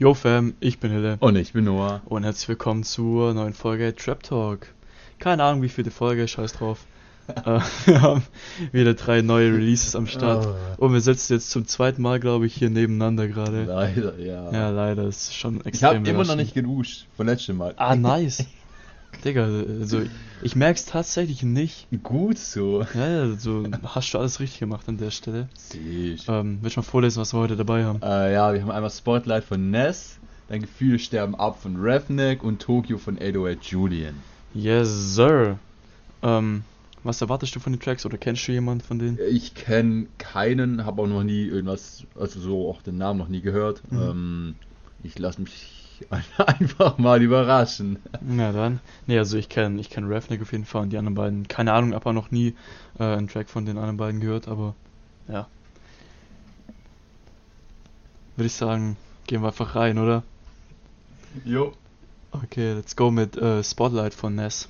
Yo 0.00 0.14
Fam, 0.14 0.54
ich 0.60 0.78
bin 0.78 0.92
Hille 0.92 1.18
Und 1.20 1.36
ich 1.36 1.52
bin 1.52 1.64
Noah. 1.66 2.00
und 2.06 2.24
herzlich 2.24 2.48
willkommen 2.48 2.84
zur 2.84 3.34
neuen 3.34 3.52
Folge 3.52 3.94
Trap 3.94 4.22
Talk. 4.22 4.68
Keine 5.18 5.44
Ahnung, 5.44 5.60
wie 5.60 5.68
viele 5.68 5.90
Folge, 5.90 6.26
scheiß 6.26 6.54
drauf. 6.54 6.86
äh, 7.28 7.60
wir 7.84 8.00
haben 8.00 8.22
wieder 8.72 8.94
drei 8.94 9.20
neue 9.20 9.52
Releases 9.52 9.94
am 9.94 10.06
Start. 10.06 10.46
Oh. 10.78 10.86
Und 10.86 10.94
wir 10.94 11.02
sitzen 11.02 11.34
jetzt 11.34 11.50
zum 11.50 11.66
zweiten 11.66 12.00
Mal, 12.00 12.18
glaube 12.18 12.46
ich, 12.46 12.54
hier 12.54 12.70
nebeneinander 12.70 13.28
gerade. 13.28 13.64
Leider, 13.64 14.18
ja. 14.18 14.50
Ja, 14.50 14.70
leider, 14.70 15.02
es 15.02 15.24
ist 15.24 15.34
schon 15.34 15.56
ich 15.60 15.66
extrem 15.66 15.98
habe 15.98 16.08
immer 16.08 16.24
noch 16.24 16.36
nicht 16.36 16.54
geduscht. 16.54 17.04
Von 17.18 17.26
letztem 17.26 17.58
Mal. 17.58 17.74
Ah, 17.76 17.94
nice. 17.94 18.46
Digga, 19.24 19.44
also 19.44 20.02
ich 20.42 20.56
merk's 20.56 20.86
tatsächlich 20.86 21.42
nicht. 21.42 21.86
Gut 22.02 22.38
so. 22.38 22.84
Ja, 22.94 23.08
ja, 23.08 23.36
so 23.36 23.64
hast 23.84 24.12
du 24.14 24.18
alles 24.18 24.40
richtig 24.40 24.60
gemacht 24.60 24.88
an 24.88 24.98
der 24.98 25.10
Stelle. 25.10 25.48
Siehst. 25.54 26.28
Ähm, 26.28 26.58
willst 26.62 26.76
du 26.76 26.80
mal 26.80 26.84
vorlesen, 26.84 27.20
was 27.20 27.34
wir 27.34 27.40
heute 27.40 27.56
dabei 27.56 27.84
haben? 27.84 28.00
Äh, 28.02 28.32
ja, 28.32 28.52
wir 28.52 28.62
haben 28.62 28.70
einmal 28.70 28.90
Spotlight 28.90 29.44
von 29.44 29.70
Ness, 29.70 30.18
dann 30.48 30.60
Gefühle 30.60 30.98
sterben 30.98 31.34
ab 31.34 31.60
von 31.62 31.76
Ravnik 31.78 32.42
und 32.42 32.60
Tokyo 32.60 32.98
von 32.98 33.16
808 33.16 33.64
Julian. 33.66 34.14
Yes, 34.54 35.14
sir. 35.14 35.58
Ähm, 36.22 36.64
was 37.02 37.20
erwartest 37.20 37.54
du 37.56 37.60
von 37.60 37.72
den 37.72 37.80
Tracks 37.80 38.04
oder 38.04 38.18
kennst 38.18 38.46
du 38.46 38.52
jemanden 38.52 38.84
von 38.84 38.98
denen? 38.98 39.18
Ich 39.30 39.54
kenne 39.54 40.06
keinen, 40.18 40.84
habe 40.84 41.02
auch 41.02 41.06
noch 41.06 41.22
nie 41.22 41.46
irgendwas, 41.46 42.04
also 42.18 42.40
so 42.40 42.68
auch 42.68 42.82
den 42.82 42.98
Namen 42.98 43.18
noch 43.18 43.28
nie 43.28 43.40
gehört. 43.40 43.82
Mhm. 43.90 43.98
Ähm, 44.02 44.54
ich 45.02 45.18
lasse 45.18 45.40
mich 45.40 45.79
einfach 46.38 46.98
mal 46.98 47.22
überraschen. 47.22 47.98
Ja, 48.36 48.52
dann. 48.52 48.80
Nee, 49.06 49.18
also 49.18 49.36
ich 49.36 49.48
kenne 49.48 49.80
ich 49.80 49.90
kenn 49.90 50.10
Ravnik 50.10 50.42
auf 50.42 50.52
jeden 50.52 50.64
Fall 50.64 50.82
und 50.82 50.90
die 50.90 50.98
anderen 50.98 51.14
beiden. 51.14 51.48
Keine 51.48 51.72
Ahnung, 51.72 51.94
aber 51.94 52.12
noch 52.12 52.30
nie 52.30 52.54
äh, 52.98 53.04
einen 53.04 53.28
Track 53.28 53.48
von 53.48 53.66
den 53.66 53.76
anderen 53.76 53.96
beiden 53.96 54.20
gehört, 54.20 54.48
aber 54.48 54.74
ja. 55.28 55.46
Würde 58.36 58.46
ich 58.46 58.54
sagen, 58.54 58.96
gehen 59.26 59.42
wir 59.42 59.48
einfach 59.48 59.74
rein, 59.76 59.98
oder? 59.98 60.22
Jo. 61.44 61.74
Okay, 62.32 62.74
let's 62.74 62.96
go 62.96 63.10
mit 63.10 63.36
äh, 63.36 63.62
Spotlight 63.62 64.14
von 64.14 64.34
Ness. 64.34 64.68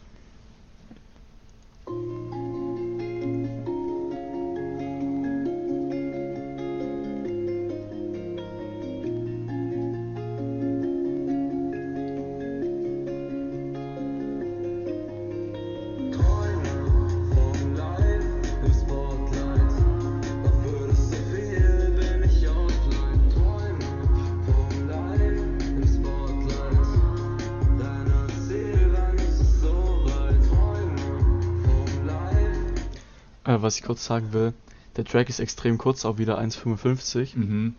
Was 33.70 33.76
ich 33.76 33.84
kurz 33.84 34.04
sagen 34.04 34.32
will, 34.32 34.52
der 34.96 35.04
Track 35.04 35.28
ist 35.28 35.38
extrem 35.38 35.78
kurz, 35.78 36.04
auch 36.04 36.18
wieder 36.18 36.40
1,55. 36.40 37.36
Mhm. 37.36 37.74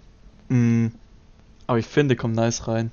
Mm, 0.47 0.87
aber 1.67 1.79
ich 1.79 1.85
finde, 1.85 2.15
kommt 2.15 2.33
nice 2.33 2.65
rein. 2.69 2.91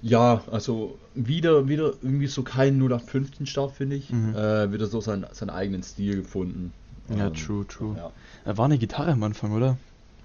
Ja, 0.00 0.42
also 0.50 0.98
wieder, 1.14 1.68
wieder 1.68 1.92
irgendwie 2.00 2.28
so 2.28 2.42
kein 2.42 2.78
0815 2.78 3.44
Start, 3.44 3.72
finde 3.72 3.96
ich. 3.96 4.08
Mhm. 4.08 4.34
Äh, 4.34 4.72
wieder 4.72 4.86
so 4.86 5.02
sein, 5.02 5.26
seinen 5.32 5.50
eigenen 5.50 5.82
Stil 5.82 6.16
gefunden. 6.16 6.72
Ja, 7.14 7.26
Ähm, 7.26 7.34
true, 7.34 7.66
true. 7.66 7.94
Ja. 7.94 8.10
Da 8.46 8.56
war 8.56 8.64
eine 8.64 8.78
Gitarre 8.78 9.12
am 9.12 9.22
Anfang, 9.22 9.52
oder? 9.52 9.76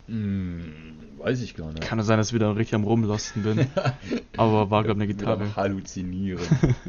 Hm, 0.07 0.73
weiß 1.17 1.41
ich 1.41 1.55
gar 1.55 1.67
nicht. 1.71 1.81
Kann 1.81 1.99
ja 1.99 2.03
sein, 2.03 2.17
dass 2.17 2.29
ich 2.29 2.33
wieder 2.33 2.55
richtig 2.55 2.75
am 2.75 2.83
Rumlasten 2.83 3.43
bin. 3.43 3.67
aber 4.37 4.69
war, 4.69 4.83
glaube 4.83 5.01
ich, 5.03 5.07
eine 5.09 5.13
Gitarre. 5.13 5.55
Halluzinieren. 5.55 6.41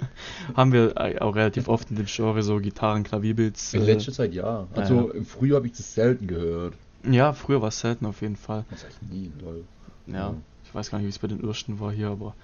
Haben 0.57 0.73
wir 0.73 0.95
auch 1.21 1.35
relativ 1.37 1.69
oft 1.69 1.91
in 1.91 1.97
dem 1.97 2.07
Genre 2.07 2.43
so 2.43 2.59
Gitarren, 2.59 3.03
Klavierbeats. 3.05 3.75
In 3.75 3.83
Äh, 3.83 3.87
letzter 3.87 4.13
Zeit 4.13 4.35
ja. 4.35 4.67
Also 4.75 5.11
im 5.11 5.25
Frühjahr 5.25 5.57
habe 5.57 5.67
ich 5.67 5.73
das 5.75 5.95
selten 5.95 6.27
gehört. 6.27 6.75
ja, 7.09 7.33
früher 7.33 7.61
war 7.61 7.69
es 7.69 7.81
selten 7.81 8.07
auf 8.07 8.23
jeden 8.23 8.36
Fall. 8.36 8.64
Das 8.70 8.85
heißt 8.85 9.03
nie, 9.11 9.31
lol. 9.41 9.65
Ja, 10.07 10.15
Ja. 10.15 10.35
ich 10.65 10.75
weiß 10.75 10.91
gar 10.91 10.98
nicht, 10.98 11.07
wie 11.07 11.11
es 11.11 11.19
bei 11.19 11.29
den 11.29 11.41
Irrsten 11.41 11.79
war 11.81 11.92
hier, 11.92 12.09
aber 12.09 12.35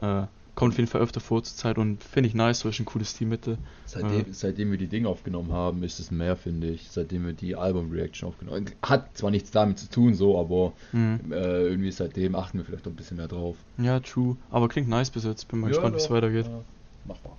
äh, 0.00 0.26
kommt 0.54 0.72
auf 0.72 0.78
jeden 0.78 0.88
Fall 0.88 1.00
öfter 1.00 1.20
vor 1.20 1.42
zur 1.42 1.56
Zeit 1.56 1.78
und 1.78 2.02
finde 2.04 2.28
ich 2.28 2.34
nice, 2.34 2.60
so 2.60 2.68
ist 2.68 2.78
ein 2.78 2.84
cooles 2.84 3.14
Team 3.14 3.28
Mitte. 3.30 3.58
Seitdem, 3.86 4.32
seitdem 4.32 4.70
wir 4.70 4.78
die 4.78 4.86
Dinge 4.86 5.08
aufgenommen 5.08 5.52
haben, 5.52 5.82
ist 5.82 5.98
es 6.00 6.10
mehr, 6.10 6.36
finde 6.36 6.68
ich. 6.68 6.88
Seitdem 6.90 7.26
wir 7.26 7.32
die 7.32 7.56
Album-Reaction 7.56 8.28
aufgenommen 8.28 8.66
haben. 8.66 8.74
Hat 8.88 9.16
zwar 9.16 9.30
nichts 9.30 9.50
damit 9.50 9.78
zu 9.78 9.88
tun, 9.88 10.14
so, 10.14 10.38
aber 10.38 10.72
Mhm. 10.92 11.32
äh, 11.32 11.62
irgendwie 11.66 11.90
seitdem 11.90 12.34
achten 12.34 12.58
wir 12.58 12.64
vielleicht 12.64 12.86
noch 12.86 12.92
ein 12.92 12.96
bisschen 12.96 13.16
mehr 13.16 13.28
drauf. 13.28 13.56
Ja, 13.78 14.00
true. 14.00 14.36
Aber 14.50 14.68
klingt 14.68 14.88
nice 14.88 15.10
bis 15.10 15.24
jetzt. 15.24 15.48
Bin 15.48 15.60
mal 15.60 15.68
gespannt, 15.68 15.94
wie 15.94 15.98
es 16.00 16.10
weitergeht. 16.10 16.46
Ja, 16.46 16.64
machbar. 17.04 17.36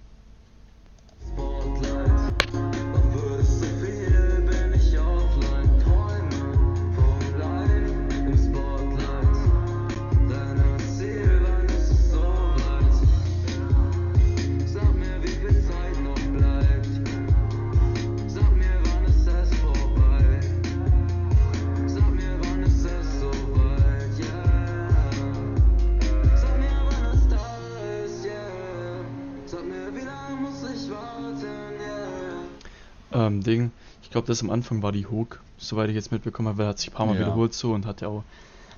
Ding, 33.46 33.72
ich 34.02 34.10
glaube, 34.10 34.28
das 34.28 34.42
am 34.42 34.50
Anfang 34.50 34.82
war 34.84 34.92
die 34.92 35.06
Hook, 35.06 35.42
soweit 35.58 35.90
ich 35.90 35.96
jetzt 35.96 36.12
mitbekommen 36.12 36.50
habe, 36.50 36.58
weil 36.58 36.66
er 36.66 36.70
hat 36.70 36.80
sich 36.80 36.90
ein 36.90 36.94
paar 36.94 37.06
Mal 37.06 37.16
Ja. 37.16 37.22
wiederholt 37.22 37.54
so 37.54 37.74
und 37.74 37.86
hat 37.86 38.02
ja 38.02 38.08
auch 38.10 38.24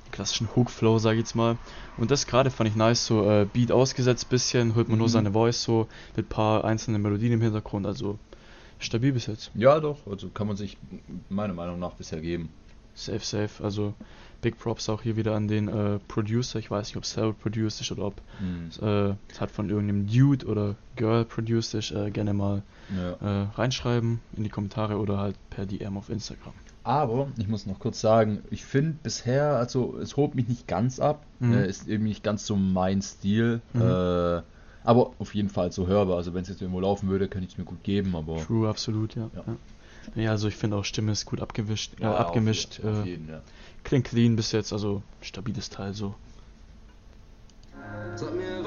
den 0.06 0.12
klassischen 0.12 0.48
Hook-Flow, 0.56 1.00
sag 1.00 1.14
ich 1.14 1.20
jetzt 1.20 1.36
mal. 1.36 1.58
Und 1.98 2.12
das 2.12 2.28
gerade 2.28 2.52
fand 2.52 2.70
ich 2.70 2.76
nice, 2.76 3.06
so 3.06 3.30
äh, 3.30 3.46
Beat 3.52 3.72
ausgesetzt 3.72 4.30
bisschen, 4.30 4.76
hört 4.76 4.90
man 4.90 4.98
nur 5.00 5.08
Mhm. 5.08 5.12
seine 5.12 5.32
Voice 5.32 5.64
so, 5.64 5.88
mit 6.16 6.30
paar 6.30 6.64
einzelnen 6.66 7.02
Melodien 7.02 7.34
im 7.34 7.42
Hintergrund, 7.42 7.86
also 7.86 8.18
stabil 8.80 9.12
bis 9.12 9.26
jetzt. 9.26 9.52
Ja, 9.56 9.80
doch. 9.80 10.06
Also 10.08 10.30
kann 10.30 10.48
man 10.48 10.56
sich 10.56 10.78
meiner 11.30 11.54
Meinung 11.54 11.80
nach 11.80 11.94
bisher 11.94 12.22
geben. 12.22 12.50
Safe, 12.98 13.20
safe, 13.20 13.64
also 13.64 13.94
Big 14.42 14.58
Props 14.58 14.90
auch 14.90 15.04
hier 15.04 15.16
wieder 15.18 15.36
an 15.36 15.48
den 15.48 15.68
äh, 15.68 16.00
Producer, 16.08 16.58
ich 16.58 16.72
weiß 16.72 16.88
nicht, 16.88 16.98
ob 16.98 17.04
es 17.04 17.12
selber 17.12 17.34
produced 17.34 17.80
ist 17.82 17.92
oder 17.92 18.06
ob 18.06 18.22
Hm. 18.40 18.70
äh, 18.82 19.14
es 19.32 19.40
hat 19.40 19.52
von 19.52 19.70
irgendeinem 19.70 20.08
Dude 20.08 20.46
oder 20.48 20.76
Girl 20.96 21.24
produced 21.26 21.76
ist, 21.76 21.92
äh, 21.92 22.10
gerne 22.10 22.34
mal 22.34 22.64
Ja. 22.96 23.12
äh, 23.22 23.48
reinschreiben 23.56 24.20
in 24.36 24.44
die 24.44 24.50
Kommentare 24.50 24.98
oder 24.98 25.20
halt 25.20 25.36
per 25.52 25.66
DM 25.68 25.96
auf 25.98 26.10
Instagram. 26.10 26.54
Aber 26.84 27.28
ich 27.38 27.48
muss 27.48 27.66
noch 27.68 27.80
kurz 27.80 28.00
sagen, 28.02 28.44
ich 28.50 28.64
finde 28.66 28.98
bisher, 29.04 29.58
also 29.58 29.98
es 30.00 30.16
holt 30.18 30.34
mich 30.36 30.48
nicht 30.48 30.68
ganz 30.68 31.00
ab, 31.00 31.26
Mhm. 31.40 31.54
äh, 31.54 31.68
ist 31.68 31.88
irgendwie 31.88 32.10
nicht 32.10 32.24
ganz 32.24 32.46
so 32.48 32.56
mein 32.56 33.02
Stil, 33.04 33.62
Mhm. 33.74 33.82
äh, 33.82 34.42
aber 34.84 35.12
auf 35.20 35.36
jeden 35.36 35.50
Fall 35.50 35.72
so 35.72 35.86
hörbar. 35.88 36.18
Also 36.18 36.34
wenn 36.34 36.44
es 36.44 36.50
jetzt 36.50 36.62
irgendwo 36.62 36.80
laufen 36.80 37.10
würde, 37.10 37.28
könnte 37.28 37.46
ich 37.46 37.54
es 37.54 37.58
mir 37.60 37.66
gut 37.66 37.84
geben, 37.84 38.16
aber 38.16 38.38
True, 38.38 38.68
absolut, 38.70 39.16
ja. 39.16 39.30
Ja. 39.36 39.44
Ja, 39.46 39.58
ja 40.16 40.32
also 40.32 40.48
ich 40.48 40.56
finde 40.56 40.78
auch 40.78 40.86
Stimme 40.86 41.12
ist 41.12 41.26
gut 41.26 41.42
abgewischt, 41.42 41.94
äh, 42.00 42.04
Ja, 42.04 42.14
auf 42.14 42.20
abgemischt, 42.28 42.78
jeden- 42.80 42.90
auf 42.90 43.06
äh, 43.06 43.10
jeden, 43.10 43.30
ja. 43.30 43.42
klingt 43.84 44.08
clean 44.08 44.36
bis 44.36 44.52
jetzt, 44.52 44.74
also 44.74 45.02
stabiles 45.22 45.70
Teil 45.70 45.94
so. 45.94 46.16
Sag 48.16 48.36
mir, 48.36 48.64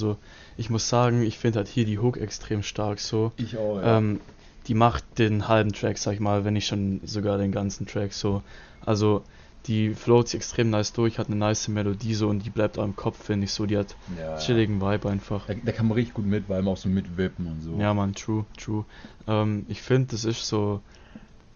also 0.00 0.16
ich 0.56 0.70
muss 0.70 0.88
sagen, 0.88 1.22
ich 1.22 1.38
finde 1.38 1.58
halt 1.58 1.68
hier 1.68 1.84
die 1.84 1.98
Hook 1.98 2.16
extrem 2.16 2.62
stark 2.62 3.00
so. 3.00 3.32
Ich 3.36 3.56
auch, 3.58 3.80
ja. 3.80 3.98
Ähm, 3.98 4.20
die 4.66 4.74
macht 4.74 5.04
den 5.18 5.46
halben 5.46 5.72
Track, 5.72 5.98
sag 5.98 6.14
ich 6.14 6.20
mal, 6.20 6.44
wenn 6.44 6.54
nicht 6.54 6.66
schon 6.66 7.00
sogar 7.04 7.36
den 7.38 7.52
ganzen 7.52 7.86
Track 7.86 8.12
so. 8.12 8.42
Also 8.84 9.22
die 9.66 9.94
float 9.94 10.28
sich 10.28 10.36
extrem 10.40 10.70
nice 10.70 10.94
durch, 10.94 11.18
hat 11.18 11.26
eine 11.26 11.36
nice 11.36 11.68
Melodie 11.68 12.14
so 12.14 12.28
und 12.28 12.44
die 12.44 12.50
bleibt 12.50 12.78
auch 12.78 12.84
im 12.84 12.96
Kopf, 12.96 13.22
finde 13.22 13.44
ich 13.44 13.52
so. 13.52 13.66
Die 13.66 13.76
hat 13.76 13.94
Ja. 14.18 14.36
chilligen 14.38 14.80
Vibe 14.80 15.10
einfach. 15.10 15.46
Da, 15.46 15.54
da 15.54 15.72
kann 15.72 15.86
man 15.86 15.96
richtig 15.96 16.14
gut 16.14 16.24
mit, 16.24 16.48
weil 16.48 16.62
man 16.62 16.72
auch 16.72 16.78
so 16.78 16.88
mitwippen 16.88 17.46
und 17.46 17.60
so. 17.60 17.78
Ja, 17.78 17.92
man, 17.92 18.14
true, 18.14 18.46
true. 18.56 18.84
Ähm, 19.26 19.66
ich 19.68 19.82
finde, 19.82 20.08
das 20.12 20.24
ist 20.24 20.46
so, 20.46 20.80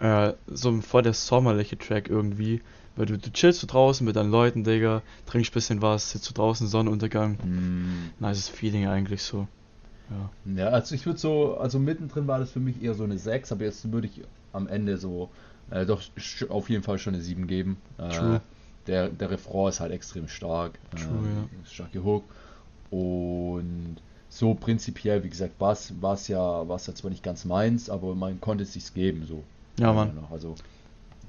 äh, 0.01 0.33
so 0.47 0.69
ein 0.69 0.83
voll 0.83 1.03
der 1.03 1.15
sommerliche 1.15 1.79
Track 1.79 2.11
irgendwie. 2.11 2.61
Weil 2.97 3.07
du, 3.07 3.19
du 3.19 3.31
chillst 3.33 3.61
so 3.61 3.67
draußen 3.67 4.07
mit 4.07 4.17
deinen 4.17 4.31
Leuten, 4.31 4.65
Digga, 4.65 5.03
trinkst 5.27 5.53
bisschen 5.53 5.83
was, 5.83 6.11
sitzt 6.11 6.27
so 6.27 6.35
draußen, 6.35 6.69
Sonnenuntergang. 6.69 7.39
Mm, 7.43 8.11
Nices 8.21 8.49
Feeling 8.49 8.87
eigentlich 8.87 9.23
so. 9.23 9.49
Ja. 10.11 10.55
ja, 10.57 10.69
also 10.69 10.95
ich 10.95 11.07
würde 11.07 11.19
so, 11.19 11.57
also 11.57 11.79
mittendrin 11.79 12.27
war 12.27 12.39
das 12.39 12.51
für 12.51 12.61
mich 12.61 12.83
eher 12.83 12.95
so 12.95 13.05
eine 13.05 13.19
6, 13.19 13.53
aber 13.53 13.65
jetzt 13.65 13.91
würde 13.91 14.07
ich 14.07 14.21
am 14.53 14.69
Ende 14.69 14.99
so 14.99 15.31
äh, 15.71 15.87
doch 15.87 16.03
auf 16.51 16.71
jeden 16.71 16.83
Fall 16.83 16.99
schon 16.99 17.15
eine 17.15 17.23
7 17.23 17.47
geben. 17.47 17.79
Äh. 17.99 18.39
Der, 18.87 19.09
der 19.09 19.31
Refrain 19.31 19.71
ist 19.71 19.81
halt 19.81 19.93
extrem 19.93 20.29
stark. 20.29 20.79
True, 20.91 21.49
äh, 21.63 21.67
Starke 21.67 22.05
Hook. 22.05 22.25
Und 22.91 23.97
so 24.29 24.55
prinzipiell, 24.55 25.25
wie 25.25 25.31
gesagt, 25.31 25.59
war 25.59 25.73
es 25.73 26.29
ja, 26.29 26.69
war's 26.69 26.87
ja 26.87 26.95
zwar 26.95 27.11
nicht 27.11 27.23
ganz 27.23 27.45
meins, 27.45 27.89
aber 27.89 28.15
man 28.15 28.41
konnte 28.41 28.65
es 28.65 28.75
sich 28.75 28.93
geben, 28.93 29.25
so. 29.27 29.43
Ja, 29.79 29.93
Mann. 29.93 30.19
Also, 30.31 30.55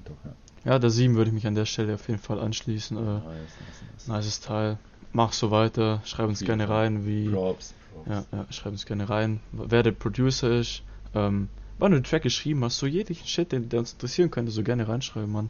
doch, 0.03 0.17
ja. 0.25 0.31
Ja, 0.65 0.79
der 0.79 0.89
7 0.89 1.15
würde 1.15 1.29
ich 1.29 1.33
mich 1.33 1.47
an 1.47 1.56
der 1.56 1.65
Stelle 1.65 1.94
auf 1.95 2.07
jeden 2.07 2.19
Fall 2.19 2.39
anschließen. 2.39 2.97
Äh, 2.97 3.01
Nice, 3.01 3.23
nice, 3.23 4.07
nice. 4.07 4.07
nices 4.07 4.39
Teil. 4.41 4.77
Mach 5.13 5.31
so 5.31 5.50
weiter, 5.51 6.01
schreib 6.06 6.27
uns 6.27 6.41
gerne 6.41 6.67
rein, 6.67 7.06
wie. 7.06 7.29
Props. 7.29 7.73
Props. 7.94 8.09
Ja, 8.09 8.25
ja, 8.31 8.45
schreib 8.50 8.73
uns 8.73 8.85
gerne 8.85 9.07
rein, 9.09 9.39
wer 9.53 9.81
der 9.83 9.91
Producer 9.94 10.50
ist, 10.59 10.81
ähm, 11.13 11.47
wann 11.77 11.91
du 11.91 12.00
den 12.00 12.03
Track 12.03 12.23
geschrieben 12.23 12.63
hast, 12.65 12.77
so 12.79 12.85
jeglichen 12.88 13.25
Shit, 13.27 13.51
den, 13.53 13.69
der 13.69 13.79
uns 13.79 13.94
interessieren 13.94 14.29
könnte, 14.31 14.51
so 14.51 14.63
gerne 14.63 14.88
reinschreiben, 14.88 15.31
Mann. 15.31 15.50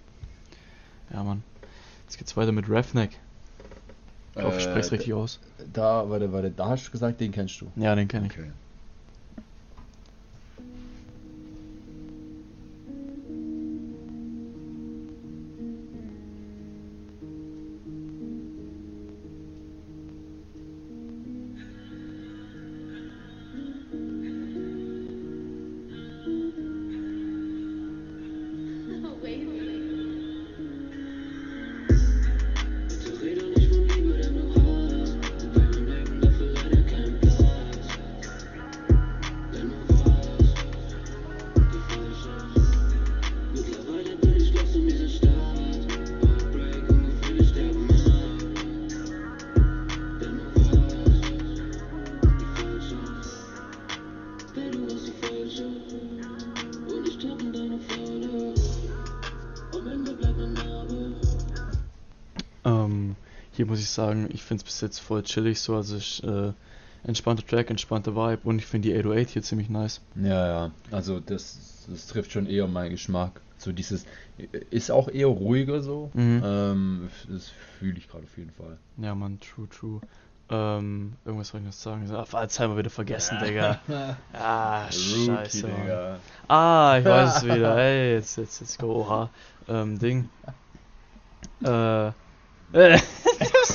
Ja, 1.11 1.23
Mann. 1.23 1.43
Jetzt 2.05 2.17
geht's 2.19 2.37
weiter 2.37 2.51
mit 2.51 2.69
Ravneck. 2.69 3.11
Ich 4.35 4.43
hoffe, 4.43 4.57
ich 4.59 4.65
Äh, 4.67 4.69
spreche 4.69 4.91
richtig 4.91 5.13
aus. 5.13 5.39
Da, 5.73 6.07
warte, 6.09 6.31
warte, 6.31 6.51
da 6.51 6.67
hast 6.69 6.87
du 6.87 6.91
gesagt, 6.91 7.19
den 7.21 7.31
kennst 7.31 7.59
du. 7.61 7.71
Ja, 7.77 7.95
den 7.95 8.07
kenne 8.07 8.27
ich. 8.27 8.33
Okay. 8.33 8.51
Hier 63.65 63.71
muss 63.71 63.79
ich 63.79 63.89
sagen, 63.89 64.29
ich 64.31 64.43
finde 64.43 64.61
es 64.61 64.63
bis 64.63 64.81
jetzt 64.81 64.99
voll 64.99 65.23
chillig 65.23 65.59
so, 65.59 65.75
also 65.75 65.97
ich, 65.97 66.23
äh, 66.23 66.53
entspannter 67.03 67.43
Track, 67.43 67.71
entspannter 67.71 68.15
Vibe 68.15 68.41
und 68.43 68.59
ich 68.59 68.67
finde 68.67 68.89
die 68.89 68.95
808 68.95 69.31
hier 69.31 69.41
ziemlich 69.41 69.69
nice. 69.69 70.01
Ja, 70.21 70.47
ja, 70.47 70.71
also 70.91 71.19
das, 71.19 71.87
das 71.89 72.05
trifft 72.05 72.31
schon 72.31 72.45
eher 72.45 72.67
meinen 72.67 72.91
Geschmack. 72.91 73.41
So 73.57 73.71
dieses, 73.71 74.05
ist 74.69 74.91
auch 74.91 75.09
eher 75.09 75.25
ruhiger 75.25 75.81
so. 75.81 76.11
Mhm. 76.13 76.43
Ähm, 76.45 77.09
das 77.27 77.51
fühle 77.79 77.97
ich 77.97 78.07
gerade 78.07 78.25
auf 78.25 78.37
jeden 78.37 78.51
Fall. 78.51 78.77
Ja, 78.97 79.15
Mann, 79.15 79.39
true, 79.39 79.67
true. 79.67 79.99
Ähm, 80.51 81.13
irgendwas 81.25 81.47
soll 81.47 81.61
ich 81.61 81.65
noch 81.65 81.73
sagen? 81.73 82.07
Ah, 82.11 82.23
Alzheimer 82.33 82.77
wieder 82.77 82.91
vergessen, 82.91 83.39
Digga. 83.43 83.79
Ah, 84.31 84.85
scheiße. 84.91 85.67
Mann. 85.69 86.19
Ah, 86.47 86.97
ich 86.99 87.05
weiß 87.05 87.37
es 87.37 87.43
wieder. 87.45 87.75
Ey, 87.79 88.13
jetzt, 88.13 88.37
jetzt, 88.37 88.61
jetzt 88.61 88.77
go, 88.77 88.97
oha. 88.97 89.31
Ähm, 89.67 89.97
Ding. 89.97 90.29
Äh. 91.63 92.11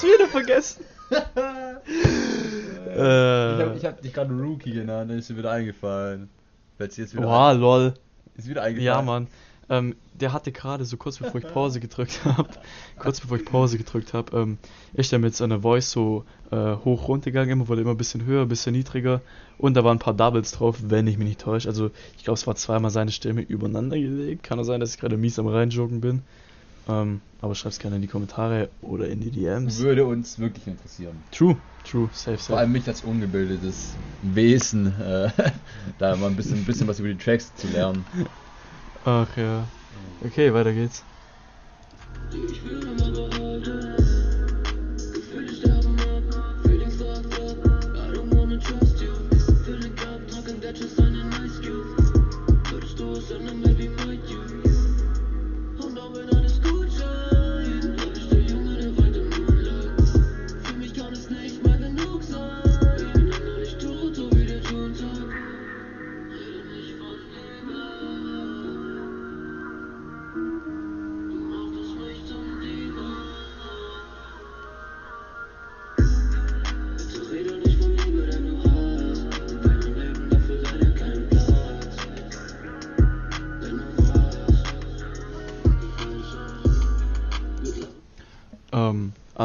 Ich 0.00 0.04
hab's 0.04 0.18
wieder 0.18 0.28
vergessen. 0.28 0.84
Äh. 2.90 3.54
Ich 3.54 3.60
habe 3.62 3.74
ich 3.76 3.84
hab 3.84 4.02
dich 4.02 4.12
gerade 4.12 4.34
Rookie 4.34 4.72
genannt, 4.72 5.10
dann 5.10 5.18
ist 5.18 5.30
dir 5.30 5.36
wieder 5.36 5.52
eingefallen. 5.52 6.28
Fällt 6.76 6.96
jetzt 6.96 7.14
wieder 7.14 7.28
Oha, 7.28 7.50
ein? 7.52 7.60
lol. 7.60 7.94
Ist 8.36 8.48
wieder 8.48 8.62
eingefallen. 8.62 8.84
Ja, 8.84 9.00
Mann. 9.00 9.28
Ähm, 9.68 9.94
der 10.14 10.32
hatte 10.32 10.50
gerade 10.50 10.84
so 10.84 10.96
kurz 10.96 11.18
bevor 11.18 11.40
ich 11.40 11.46
Pause 11.46 11.78
gedrückt 11.80 12.24
habe, 12.24 12.48
kurz 12.98 13.20
bevor 13.20 13.36
ich 13.36 13.44
Pause 13.44 13.78
gedrückt 13.78 14.12
habe, 14.12 14.36
ähm, 14.36 14.58
ist 14.92 15.12
der 15.12 15.20
mit 15.20 15.36
seiner 15.36 15.60
Voice 15.60 15.90
so 15.90 16.24
äh, 16.50 16.74
hoch 16.84 17.06
runtergegangen, 17.06 17.50
immer 17.50 17.68
wurde 17.68 17.82
immer 17.82 17.92
ein 17.92 17.96
bisschen 17.96 18.24
höher, 18.24 18.42
ein 18.42 18.48
bisschen 18.48 18.72
niedriger 18.72 19.20
und 19.56 19.74
da 19.74 19.84
waren 19.84 19.98
ein 19.98 20.00
paar 20.00 20.14
Doubles 20.14 20.50
drauf, 20.50 20.78
wenn 20.82 21.06
ich 21.06 21.16
mich 21.16 21.28
nicht 21.28 21.40
täusche. 21.40 21.68
Also 21.68 21.92
ich 22.16 22.24
glaube, 22.24 22.38
es 22.38 22.46
war 22.48 22.56
zweimal 22.56 22.90
seine 22.90 23.12
Stimme 23.12 23.42
übereinander 23.42 23.96
gelegt. 23.96 24.42
Kann 24.42 24.58
auch 24.58 24.64
sein, 24.64 24.80
dass 24.80 24.94
ich 24.94 25.00
gerade 25.00 25.16
mies 25.16 25.38
am 25.38 25.46
reinjoggen 25.46 26.00
bin. 26.00 26.22
Ähm, 26.88 27.20
aber 27.40 27.54
schreib's 27.54 27.78
gerne 27.78 27.96
in 27.96 28.02
die 28.02 28.08
Kommentare 28.08 28.70
oder 28.80 29.08
in 29.08 29.20
die 29.20 29.30
DMs. 29.30 29.78
Würde 29.78 30.04
uns 30.06 30.38
wirklich 30.38 30.66
interessieren. 30.66 31.24
True, 31.30 31.56
true, 31.84 32.08
safe, 32.12 32.38
Vor 32.38 32.56
safe. 32.56 32.58
allem 32.58 32.72
mich 32.72 32.88
als 32.88 33.02
ungebildetes 33.02 33.98
Wesen, 34.22 34.86
äh, 35.00 35.30
da 35.98 36.16
mal 36.16 36.26
ein 36.28 36.36
bisschen, 36.36 36.58
ein 36.58 36.64
bisschen 36.64 36.88
was 36.88 36.98
über 36.98 37.08
die 37.08 37.16
Tracks 37.16 37.54
zu 37.54 37.68
lernen. 37.68 38.04
Ach 39.04 39.36
ja. 39.36 39.68
Okay, 40.20 40.52
weiter 40.52 40.72
geht's. 40.72 41.06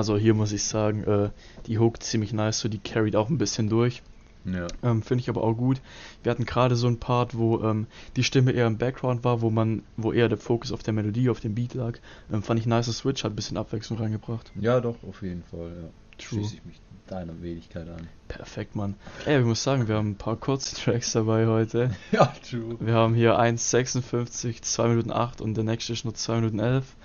Also 0.05 0.17
hier 0.17 0.35
muss 0.35 0.51
ich 0.51 0.63
sagen, 0.63 1.03
äh, 1.03 1.29
die 1.65 1.79
Hook 1.79 2.03
ziemlich 2.03 2.31
nice, 2.31 2.59
so 2.59 2.69
die 2.69 2.77
carried 2.77 3.15
auch 3.15 3.29
ein 3.29 3.39
bisschen 3.39 3.69
durch. 3.69 4.03
Ja. 4.45 4.67
Ähm, 4.83 5.01
Finde 5.01 5.23
ich 5.23 5.29
aber 5.29 5.43
auch 5.43 5.53
gut. 5.53 5.81
Wir 6.21 6.29
hatten 6.29 6.45
gerade 6.45 6.75
so 6.75 6.85
ein 6.85 6.99
Part, 6.99 7.35
wo 7.35 7.63
ähm, 7.63 7.87
die 8.15 8.23
Stimme 8.23 8.51
eher 8.51 8.67
im 8.67 8.77
Background 8.77 9.23
war, 9.23 9.41
wo 9.41 9.49
man, 9.49 9.81
wo 9.97 10.11
eher 10.11 10.29
der 10.29 10.37
Fokus 10.37 10.71
auf 10.71 10.83
der 10.83 10.93
Melodie, 10.93 11.31
auf 11.31 11.39
dem 11.39 11.55
Beat 11.55 11.73
lag. 11.73 11.97
Ähm, 12.31 12.43
fand 12.43 12.59
ich 12.59 12.67
nice 12.67 12.95
Switch, 12.95 13.23
hat 13.23 13.31
ein 13.31 13.35
bisschen 13.35 13.57
Abwechslung 13.57 13.97
reingebracht. 13.97 14.51
ja, 14.61 14.79
doch, 14.79 14.97
auf 15.09 15.23
jeden 15.23 15.43
Fall, 15.43 15.69
ja. 15.69 15.89
True. 16.19 16.39
Schließe 16.39 16.55
ich 16.57 16.65
mich 16.65 16.79
deiner 17.07 17.41
Wenigkeit 17.41 17.89
an. 17.89 18.07
Perfekt, 18.27 18.75
Mann. 18.75 18.93
Ey, 19.25 19.39
ich 19.39 19.45
muss 19.45 19.63
sagen, 19.63 19.87
wir 19.87 19.95
haben 19.95 20.11
ein 20.11 20.15
paar 20.17 20.35
kurze 20.37 20.75
Tracks 20.75 21.13
dabei 21.13 21.47
heute. 21.47 21.95
Ja, 22.11 22.31
true. 22.47 22.77
Wir 22.79 22.93
haben 22.93 23.15
hier 23.15 23.39
1,56, 23.39 24.61
2 24.61 24.87
Minuten 24.87 25.11
8 25.11 25.41
und 25.41 25.55
der 25.55 25.63
nächste 25.63 25.93
ist 25.93 26.05
nur 26.05 26.13
2 26.13 26.35
Minuten 26.35 26.59
11. 26.59 26.95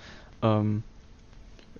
Ähm, 0.43 0.83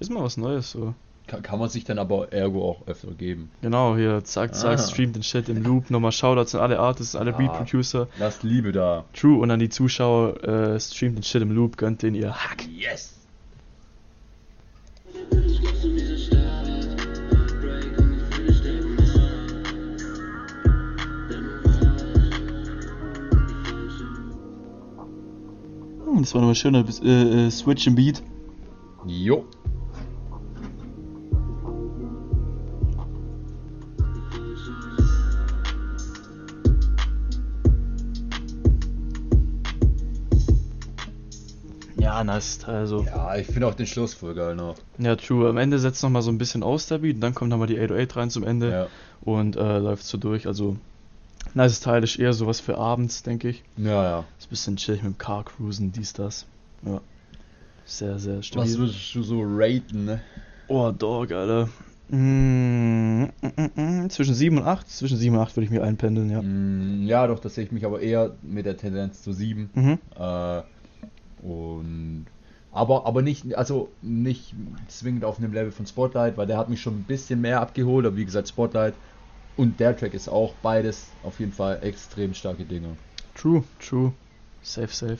ist 0.01 0.09
mal 0.09 0.23
was 0.23 0.35
Neues 0.35 0.71
so. 0.71 0.95
Kann, 1.27 1.43
kann 1.43 1.59
man 1.59 1.69
sich 1.69 1.83
dann 1.85 1.97
aber 1.99 2.33
ergo 2.33 2.63
auch 2.67 2.87
öfter 2.87 3.11
geben. 3.11 3.49
Genau, 3.61 3.95
hier, 3.95 4.23
zack, 4.23 4.53
zack, 4.55 4.79
Ah. 4.79 4.81
streamt 4.81 5.15
den 5.15 5.23
Shit 5.23 5.47
im 5.49 5.63
Loop. 5.63 5.89
Nochmal 5.89 6.11
Shoutouts 6.11 6.55
an 6.55 6.61
alle 6.61 6.79
Artists, 6.79 7.15
alle 7.15 7.33
Ah. 7.33 7.37
Beat 7.37 7.53
Producer. 7.53 8.07
Lasst 8.19 8.43
Liebe 8.43 8.71
da. 8.73 9.05
True, 9.13 9.39
und 9.39 9.49
an 9.51 9.59
die 9.59 9.69
Zuschauer, 9.69 10.43
äh, 10.43 10.79
streamt 10.79 11.17
den 11.17 11.23
Shit 11.23 11.41
im 11.41 11.51
Loop, 11.51 11.77
gönnt 11.77 12.01
den 12.01 12.15
ihr 12.15 12.33
Hack. 12.33 12.67
Yes! 12.69 13.13
Hm, 26.05 26.19
Das 26.21 26.33
war 26.33 26.41
nochmal 26.41 26.55
schöner 26.55 26.85
äh, 27.03 27.45
äh, 27.47 27.51
Switch 27.51 27.87
im 27.87 27.95
Beat. 27.95 28.21
Jo. 29.05 29.45
Teil. 42.27 42.75
Also, 42.75 43.03
Ja, 43.03 43.35
ich 43.35 43.47
finde 43.47 43.67
auch 43.67 43.73
den 43.73 43.85
Schluss 43.87 44.13
voll 44.13 44.33
geil 44.33 44.55
noch. 44.55 44.75
ja, 44.97 45.15
true. 45.15 45.49
Am 45.49 45.57
Ende 45.57 45.79
setzt 45.79 46.01
nochmal 46.03 46.21
so 46.21 46.31
ein 46.31 46.37
bisschen 46.37 46.63
aus 46.63 46.87
der 46.87 46.99
Beat. 46.99 47.15
Und 47.15 47.21
dann 47.21 47.33
kommt 47.35 47.49
nochmal 47.49 47.67
die 47.67 47.79
808 47.79 48.15
rein 48.15 48.29
zum 48.29 48.43
Ende. 48.43 48.69
Ja. 48.71 48.87
Und 49.21 49.55
äh, 49.55 49.77
läuft 49.79 50.03
so 50.03 50.17
durch. 50.17 50.47
Also, 50.47 50.77
nice 51.53 51.79
Teil 51.79 52.03
ist 52.03 52.17
eher 52.17 52.33
sowas 52.33 52.59
für 52.59 52.77
abends, 52.77 53.23
denke 53.23 53.49
ich. 53.49 53.63
Ja, 53.77 54.03
ja. 54.03 54.19
Ist 54.39 54.47
ein 54.47 54.49
bisschen 54.49 54.75
chillig 54.77 55.03
mit 55.03 55.13
dem 55.13 55.17
Car 55.17 55.43
Cruisen, 55.45 55.91
dies, 55.91 56.13
das. 56.13 56.45
Ja. 56.83 57.01
Sehr, 57.85 58.19
sehr 58.19 58.41
stabil. 58.41 58.71
Was 58.71 58.77
würdest 58.77 59.15
du 59.15 59.23
so 59.23 59.41
raten, 59.43 60.05
ne? 60.05 60.21
Oh, 60.67 60.91
Dog, 60.91 61.31
Alter. 61.31 61.67
Mm, 62.09 63.23
mm, 63.23 63.71
mm, 63.75 64.09
zwischen 64.09 64.33
7 64.33 64.57
und 64.57 64.63
8? 64.65 64.89
Zwischen 64.89 65.17
7 65.17 65.35
und 65.35 65.41
8 65.41 65.55
würde 65.55 65.65
ich 65.65 65.71
mir 65.71 65.83
einpendeln, 65.83 66.29
ja. 66.29 66.41
Ja, 67.07 67.27
doch, 67.27 67.39
das 67.39 67.55
sehe 67.55 67.63
ich 67.65 67.71
mich 67.71 67.85
aber 67.85 68.01
eher 68.01 68.35
mit 68.41 68.65
der 68.65 68.77
Tendenz 68.77 69.21
zu 69.23 69.31
7. 69.33 69.69
Mhm. 69.73 69.97
Äh, 70.19 70.61
und 71.41 72.25
aber, 72.71 73.05
aber 73.05 73.21
nicht, 73.21 73.55
also 73.57 73.89
nicht 74.01 74.53
zwingend 74.87 75.25
auf 75.25 75.37
einem 75.37 75.53
Level 75.53 75.71
von 75.71 75.85
Spotlight, 75.85 76.37
weil 76.37 76.47
der 76.47 76.57
hat 76.57 76.69
mich 76.69 76.81
schon 76.81 76.99
ein 76.99 77.03
bisschen 77.03 77.41
mehr 77.41 77.59
abgeholt, 77.59 78.05
aber 78.05 78.15
wie 78.15 78.25
gesagt, 78.25 78.47
Spotlight 78.47 78.93
und 79.57 79.79
der 79.79 79.95
Track 79.97 80.13
ist 80.13 80.29
auch 80.29 80.53
beides 80.61 81.07
auf 81.23 81.39
jeden 81.39 81.51
Fall 81.51 81.79
extrem 81.83 82.33
starke 82.33 82.63
Dinge. 82.63 82.95
True, 83.35 83.63
true. 83.79 84.13
Safe, 84.61 84.87
safe. 84.87 85.19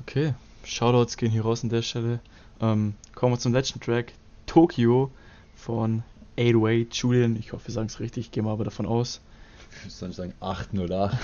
Okay. 0.00 0.34
Shoutouts 0.64 1.16
gehen 1.16 1.30
hier 1.30 1.42
raus 1.42 1.62
an 1.62 1.70
der 1.70 1.82
Stelle. 1.82 2.20
Ähm, 2.60 2.94
kommen 3.14 3.32
wir 3.34 3.38
zum 3.38 3.52
letzten 3.52 3.80
Track. 3.80 4.12
Tokyo 4.46 5.10
von 5.54 6.02
808 6.38 6.94
Julian. 6.94 7.36
Ich 7.36 7.52
hoffe, 7.52 7.68
wir 7.68 7.74
sagen 7.74 7.86
es 7.86 8.00
richtig. 8.00 8.30
Gehen 8.30 8.44
wir 8.44 8.52
aber 8.52 8.64
davon 8.64 8.86
aus. 8.86 9.20
Ich 9.74 9.84
würde 9.84 9.94
dann 10.00 10.12
sagen 10.12 10.34
8 10.40 10.74
oder 10.78 11.04
8. 11.04 11.18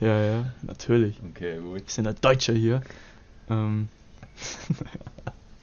ja, 0.00 0.24
ja, 0.24 0.52
natürlich. 0.62 1.16
Okay, 1.30 1.58
gut. 1.60 1.78
Wir 1.78 1.84
sind 1.86 2.06
ein 2.06 2.16
Deutscher 2.20 2.54
hier. 2.54 2.82
Ähm. 3.48 3.88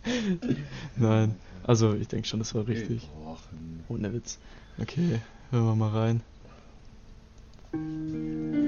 Nein. 0.96 1.36
Also, 1.64 1.96
ich 1.96 2.08
denke 2.08 2.28
schon, 2.28 2.40
das 2.40 2.54
war 2.56 2.68
richtig. 2.68 3.10
Gebrochen. 3.10 3.84
Ohne 3.90 4.14
Witz. 4.14 4.40
Okay, 4.80 5.22
hören 5.52 5.66
wir 5.66 5.76
mal 5.76 6.22
rein. 7.74 8.67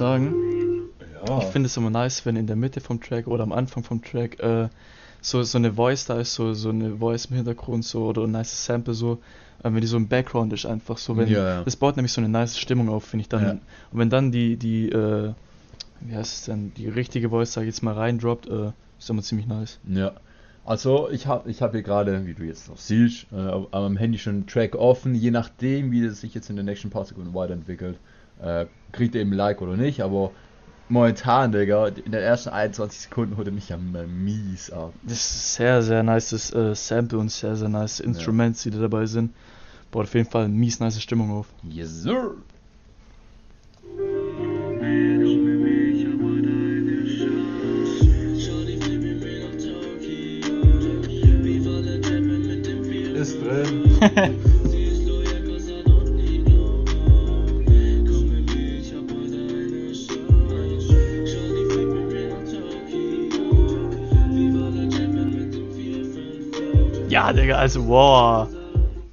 Sagen. 0.00 0.34
Ja. 1.26 1.38
Ich 1.38 1.44
finde 1.46 1.66
es 1.66 1.76
immer 1.76 1.90
nice, 1.90 2.24
wenn 2.24 2.36
in 2.36 2.46
der 2.46 2.56
Mitte 2.56 2.80
vom 2.80 3.00
Track 3.00 3.26
oder 3.26 3.42
am 3.42 3.52
Anfang 3.52 3.84
vom 3.84 4.02
Track 4.02 4.40
äh, 4.40 4.68
so, 5.20 5.42
so 5.42 5.58
eine 5.58 5.74
Voice 5.74 6.06
da 6.06 6.18
ist, 6.18 6.34
so, 6.34 6.54
so 6.54 6.70
eine 6.70 6.96
Voice 6.96 7.26
im 7.26 7.36
Hintergrund 7.36 7.84
so 7.84 8.06
oder 8.06 8.24
ein 8.24 8.30
nice 8.30 8.64
Sample 8.64 8.94
so, 8.94 9.18
äh, 9.62 9.64
wenn 9.64 9.80
die 9.80 9.86
so 9.86 9.98
im 9.98 10.08
Background 10.08 10.52
ist 10.52 10.64
einfach 10.64 10.96
so, 10.96 11.16
wenn 11.16 11.28
Ja, 11.28 11.46
ja. 11.46 11.62
das 11.64 11.76
baut 11.76 11.96
nämlich 11.96 12.12
so 12.12 12.22
eine 12.22 12.30
nice 12.30 12.58
Stimmung 12.58 12.88
auf, 12.88 13.04
finde 13.04 13.22
ich 13.22 13.28
dann. 13.28 13.42
Ja. 13.42 13.50
Und 13.50 13.98
wenn 13.98 14.10
dann 14.10 14.32
die, 14.32 14.56
die, 14.56 14.88
äh, 14.88 15.32
wie 16.00 16.14
heißt 16.14 16.38
es 16.38 16.44
denn, 16.46 16.72
die 16.74 16.88
richtige 16.88 17.28
Voice, 17.28 17.52
sag 17.52 17.62
ich 17.62 17.68
jetzt 17.68 17.82
mal, 17.82 17.94
reindroppt, 17.94 18.48
äh, 18.48 18.72
ist 18.98 19.10
immer 19.10 19.22
ziemlich 19.22 19.46
nice. 19.46 19.78
Ja. 19.86 20.12
Also 20.64 21.10
ich 21.10 21.26
habe 21.26 21.50
ich 21.50 21.62
hab 21.62 21.72
hier 21.72 21.82
gerade, 21.82 22.26
wie 22.26 22.34
du 22.34 22.44
jetzt 22.44 22.68
noch 22.68 22.78
siehst, 22.78 23.26
äh, 23.32 23.36
am 23.72 23.96
Handy 23.96 24.18
schon 24.18 24.34
einen 24.34 24.46
Track 24.46 24.74
offen, 24.76 25.14
je 25.14 25.30
nachdem, 25.30 25.90
wie 25.90 26.04
es 26.04 26.20
sich 26.20 26.34
jetzt 26.34 26.48
in 26.48 26.56
den 26.56 26.66
nächsten 26.66 26.90
paar 26.90 27.04
Sekunden 27.04 27.34
weiterentwickelt, 27.34 27.98
äh, 28.42 28.66
kriegt 28.92 29.14
er 29.14 29.22
eben 29.22 29.32
ein 29.32 29.36
Like 29.36 29.62
oder 29.62 29.76
nicht, 29.76 30.00
aber 30.02 30.30
momentan, 30.88 31.52
Digga, 31.52 31.88
in 31.88 32.12
den 32.12 32.14
ersten 32.14 32.50
21 32.50 33.00
Sekunden 33.00 33.36
holt 33.36 33.46
er 33.46 33.52
mich 33.52 33.68
ja 33.68 33.76
mal 33.76 34.06
mies 34.06 34.70
ab. 34.70 34.92
Das 35.02 35.18
ist 35.18 35.54
sehr, 35.54 35.82
sehr 35.82 36.02
nice 36.02 36.52
äh, 36.52 36.74
Sample 36.74 37.18
und 37.18 37.30
sehr, 37.30 37.56
sehr 37.56 37.68
nice 37.68 38.00
Instruments, 38.00 38.62
die 38.62 38.70
da 38.70 38.78
dabei 38.78 39.06
sind. 39.06 39.32
Baut 39.90 40.04
auf 40.04 40.14
jeden 40.14 40.28
Fall 40.28 40.44
eine 40.44 40.54
mies 40.54 40.80
nice 40.80 41.00
Stimmung 41.00 41.30
auf. 41.30 41.46
Yes, 41.62 42.02
sir! 42.02 42.34
Ist 53.20 53.36
drin. 53.42 54.59
Ja, 67.30 67.36
Digga, 67.36 67.56
also 67.58 67.86
wow. 67.86 68.48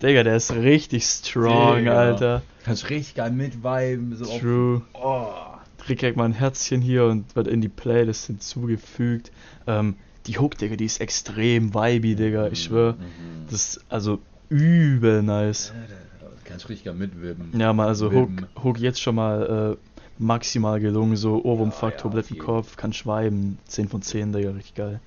Digga, 0.02 0.24
der 0.24 0.38
ist 0.38 0.52
richtig 0.52 1.06
strong, 1.06 1.78
Digga. 1.78 1.94
Alter. 1.94 2.42
Kannst 2.66 2.90
richtig 2.90 3.14
geil 3.14 3.30
mitviben, 3.32 4.16
so 4.16 4.26
auf- 4.26 4.40
True. 4.40 4.82
Oh. 4.94 5.28
Krieg 5.78 6.00
direkt 6.00 6.18
mal 6.18 6.26
ein 6.26 6.34
Herzchen 6.34 6.82
hier 6.82 7.06
und 7.06 7.36
wird 7.36 7.48
in 7.48 7.62
die 7.62 7.70
Playlist 7.70 8.26
hinzugefügt. 8.26 9.32
Ähm, 9.68 9.96
die 10.26 10.40
Hook, 10.40 10.58
Digga, 10.58 10.76
die 10.76 10.86
ist 10.86 11.00
extrem 11.00 11.76
vibey, 11.76 12.16
Digga. 12.16 12.48
Ich 12.48 12.64
schwör. 12.64 12.94
Mhm. 12.94 13.46
Das 13.52 13.76
ist 13.76 13.86
also 13.88 14.18
übel 14.50 15.22
nice. 15.22 15.72
Kannst 16.44 16.70
richtig 16.70 16.86
geil 16.86 16.96
mitwippen. 16.96 17.52
Ja, 17.60 17.72
mal 17.72 17.88
also 17.88 18.12
Hook. 18.12 18.30
Hook 18.64 18.80
jetzt 18.80 19.00
schon 19.00 19.14
mal 19.14 19.78
äh, 19.78 19.88
maximal 20.18 20.80
gelungen. 20.80 21.16
So 21.18 21.44
Ohrwurmfaktor, 21.44 22.06
Ja, 22.06 22.18
ja, 22.18 22.22
bleibt 22.22 22.32
im 22.32 22.36
viel. 22.38 22.44
Kopf, 22.46 22.78
kann 22.78 22.94
schweiben. 22.94 23.60
10 23.68 23.88
von 23.90 24.02
10, 24.02 24.34
Digga, 24.34 24.50
richtig 24.50 24.74
geil. 24.74 25.02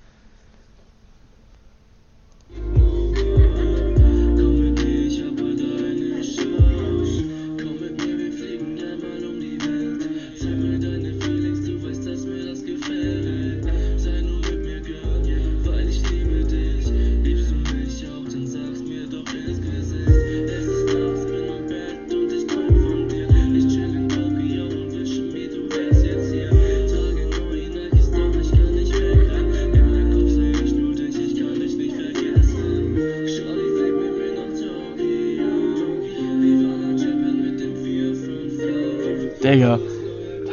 Digga, 39.53 39.79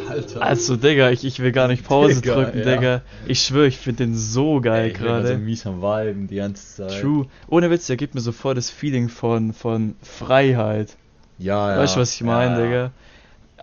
Alter. 0.09 0.43
also 0.43 0.77
Digga, 0.77 1.11
ich, 1.11 1.25
ich 1.25 1.41
will 1.41 1.53
gar 1.53 1.69
nicht 1.69 1.85
Pause 1.85 2.21
Digga, 2.21 2.35
drücken, 2.35 2.59
ja. 2.59 2.65
Digga. 2.65 3.03
Ich 3.27 3.41
schwöre, 3.43 3.67
ich 3.67 3.79
finde 3.79 4.05
den 4.05 4.15
so 4.15 4.61
geil 4.61 4.93
gerade. 4.93 5.37
mies 5.39 5.67
am 5.67 5.81
Viben 5.83 6.27
die 6.29 6.37
ganze 6.37 6.77
Zeit. 6.77 7.01
True. 7.01 7.27
Ohne 7.49 7.71
Witz, 7.71 7.87
der 7.87 7.97
gibt 7.97 8.15
mir 8.15 8.21
sofort 8.21 8.57
das 8.57 8.71
Feeling 8.71 9.09
von, 9.09 9.53
von 9.53 9.97
Freiheit. 10.03 10.97
Ja, 11.39 11.73
ja. 11.73 11.79
Weißt 11.79 11.97
du, 11.97 12.01
was 12.01 12.15
ich 12.15 12.23
meine, 12.23 12.59
ja. 12.59 12.65
Digga? 12.65 12.91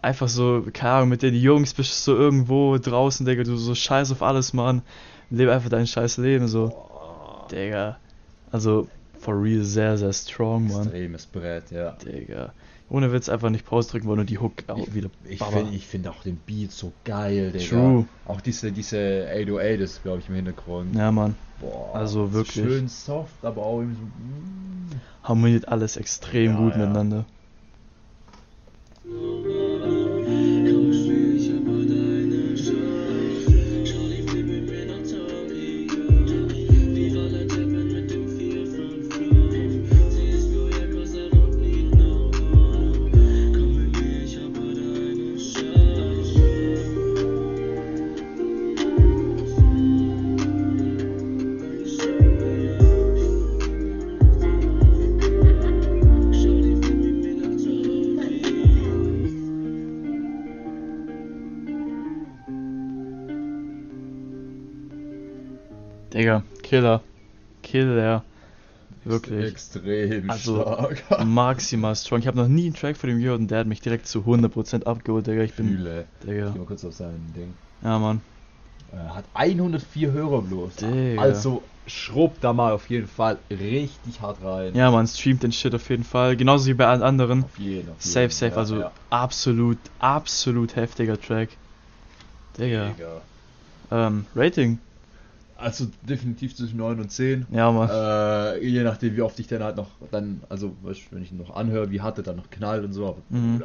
Einfach 0.01 0.27
so, 0.27 0.63
keine 0.71 0.93
Ahnung, 0.93 1.09
mit 1.09 1.23
den 1.23 1.33
Jungs 1.33 1.73
bist 1.73 1.91
du 2.07 2.11
so 2.11 2.17
irgendwo 2.17 2.77
draußen, 2.77 3.25
Digga, 3.25 3.43
du 3.43 3.57
so 3.57 3.73
scheiß 3.73 4.11
auf 4.11 4.21
alles, 4.21 4.53
Mann. 4.53 4.81
Lebe 5.31 5.51
einfach 5.51 5.69
dein 5.69 5.87
scheiß 5.87 6.17
Leben, 6.17 6.47
so. 6.47 6.71
Digga. 7.51 7.97
Also, 8.51 8.87
for 9.25 9.41
real, 9.41 9.63
sehr, 9.63 9.97
sehr 9.97 10.13
strong, 10.13 10.67
Mann. 10.67 10.83
extremes 10.83 11.25
Brett, 11.25 11.71
ja. 11.71 11.91
Digga. 12.05 12.53
Ohne 12.87 13.11
Witz 13.11 13.29
einfach 13.29 13.49
nicht 13.49 13.65
Pause 13.65 13.89
drücken 13.89 14.07
wollen 14.07 14.19
und 14.19 14.29
die 14.29 14.37
Hook 14.37 14.53
auch 14.67 14.77
Ich, 14.77 14.93
wieder. 14.93 15.09
ich 15.27 15.41
finde 15.41 15.71
ich 15.75 15.87
find 15.87 16.07
auch 16.07 16.21
den 16.21 16.37
Beat 16.37 16.71
so 16.71 16.93
geil, 17.03 17.51
Digga. 17.51 17.65
True. 17.65 18.05
Auch 18.25 18.41
diese, 18.41 18.71
diese 18.71 19.27
808 19.31 19.79
ist, 19.81 20.03
glaube 20.03 20.19
ich, 20.19 20.29
im 20.29 20.35
Hintergrund. 20.35 20.95
Ja, 20.95 21.11
Mann. 21.11 21.35
Boah, 21.59 21.95
also 21.95 22.27
so 22.27 22.33
wirklich. 22.33 22.63
Schön 22.65 22.87
soft, 22.87 23.43
aber 23.43 23.63
auch 23.65 23.81
eben 23.81 23.95
so. 23.95 24.03
mm. 24.03 25.01
Harmoniert 25.23 25.67
alles 25.67 25.97
extrem 25.97 26.51
Ja, 26.51 26.57
gut 26.57 26.71
ja. 26.73 26.77
miteinander. 26.79 27.25
Killer. 66.65 67.01
Killer. 67.61 68.23
Wirklich. 69.03 69.51
Extrem 69.51 70.31
Also, 70.31 70.61
stark. 70.61 71.03
Maximal 71.25 71.95
strong. 71.95 72.19
Ich 72.21 72.27
habe 72.27 72.37
noch 72.37 72.47
nie 72.47 72.65
einen 72.65 72.73
Track 72.73 72.97
von 72.97 73.07
ihm 73.07 73.19
gehört 73.19 73.39
und 73.39 73.51
der 73.51 73.59
hat 73.59 73.67
mich 73.67 73.81
direkt 73.81 74.07
zu 74.07 74.21
100% 74.21 74.83
abgeholt, 74.85 75.27
Digga. 75.27 75.43
Ich 75.43 75.53
bin. 75.53 75.67
Fühle. 75.67 76.05
Digga. 76.23 76.47
Ich 76.47 76.53
geh 76.53 76.59
mal 76.59 76.65
kurz 76.65 76.83
auf 76.83 76.93
sein 76.93 77.33
Ding. 77.35 77.53
Ja, 77.83 77.99
Mann. 77.99 78.21
Äh, 78.91 78.97
hat 79.13 79.25
104 79.35 80.11
Hörer 80.11 80.41
bloß. 80.41 80.77
Digga. 80.77 81.21
Also 81.21 81.61
schrubbt 81.85 82.43
da 82.43 82.51
mal 82.51 82.73
auf 82.73 82.89
jeden 82.89 83.07
Fall 83.07 83.37
richtig 83.51 84.19
hart 84.21 84.43
rein. 84.43 84.73
Ja, 84.73 84.89
man 84.89 85.05
streamt 85.05 85.43
den 85.43 85.51
Shit 85.51 85.75
auf 85.75 85.87
jeden 85.91 86.03
Fall. 86.03 86.35
Genauso 86.35 86.65
wie 86.65 86.73
bei 86.73 86.87
allen 86.87 87.03
anderen. 87.03 87.43
Auf 87.43 87.59
jeden, 87.59 87.91
auf 87.91 87.97
jeden. 88.03 88.11
Safe, 88.11 88.31
safe. 88.31 88.53
Ja, 88.53 88.57
also 88.57 88.79
ja. 88.79 88.91
absolut, 89.11 89.77
absolut 89.99 90.75
heftiger 90.75 91.21
Track. 91.21 91.49
Digga. 92.57 92.87
Digga. 92.89 93.21
Ähm, 93.91 94.25
Rating. 94.35 94.79
Also 95.57 95.87
definitiv 96.01 96.55
zwischen 96.55 96.77
9 96.77 96.99
und 96.99 97.11
10. 97.11 97.45
Ja, 97.51 97.71
Mann. 97.71 97.89
Äh, 97.89 98.65
je 98.65 98.83
nachdem, 98.83 99.15
wie 99.15 99.21
oft 99.21 99.39
ich 99.39 99.47
dann 99.47 99.63
halt 99.63 99.77
noch 99.77 99.87
dann, 100.11 100.41
also 100.49 100.75
wenn 101.11 101.23
ich 101.23 101.31
ihn 101.31 101.37
noch 101.37 101.55
anhöre, 101.55 101.91
wie 101.91 102.01
hart 102.01 102.17
er 102.17 102.23
dann 102.23 102.35
noch 102.35 102.49
knallt 102.49 102.83
und 102.83 102.93
so. 102.93 103.07
Aber, 103.07 103.21
Mhm. 103.29 103.61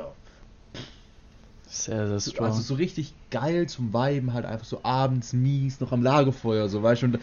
Sehr, 1.67 2.09
sehr 2.09 2.33
strong. 2.33 2.47
Also 2.49 2.63
so 2.63 2.75
richtig 2.75 3.15
geil 3.31 3.69
zum 3.69 3.93
Viben, 3.95 4.33
halt 4.33 4.45
einfach 4.45 4.67
so 4.67 4.81
abends 4.83 5.33
mies, 5.33 5.79
noch 5.81 5.93
am 5.93 6.03
Lagerfeuer, 6.03 6.69
so 6.69 6.83
weißt 6.83 7.03
du, 7.03 7.07
und 7.07 7.19